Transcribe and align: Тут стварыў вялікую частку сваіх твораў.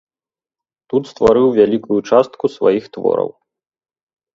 Тут 0.93 1.03
стварыў 1.11 1.47
вялікую 1.59 1.99
частку 2.09 2.45
сваіх 2.59 2.83
твораў. 2.99 3.29